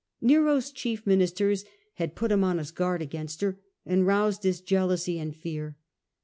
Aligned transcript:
Nero's 0.19 0.71
chief 0.71 1.05
ministers 1.05 1.63
had 1.93 2.15
put 2.15 2.31
him 2.31 2.43
on 2.43 2.57
his 2.57 2.71
guard 2.71 3.03
against 3.03 3.41
her 3.41 3.59
and 3.85 4.07
roused 4.07 4.41
his 4.41 4.59
jealousy 4.59 5.19
and 5.19 5.35
fear. 5.35 5.77